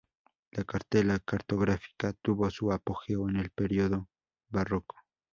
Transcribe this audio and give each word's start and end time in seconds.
La 0.53 0.63
cartela 0.63 1.19
cartográfica 1.19 2.13
tuvo 2.23 2.49
su 2.49 2.71
apogeo 2.71 3.29
en 3.29 3.35
el 3.35 3.51
período 3.51 4.09
Barroco. 4.49 4.95